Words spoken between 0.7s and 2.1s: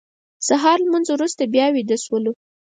لمونځ وروسته بیا ویده